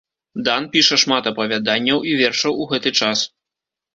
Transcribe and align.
Дан 0.45 0.63
піша 0.75 0.97
шмат 1.01 1.27
апавяданняў 1.33 1.99
і 2.11 2.15
вершаў 2.21 2.57
у 2.65 2.69
гэты 2.71 2.95
час. 3.03 3.25